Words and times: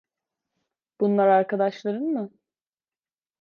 Bunlar 0.99 1.27
arkadaşların 1.27 2.01
mı? 2.03 2.31